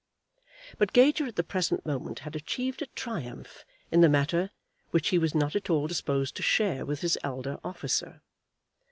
[0.79, 4.49] But Gager at the present moment had achieved a triumph in the matter
[4.89, 8.23] which he was not at all disposed to share with his elder officer.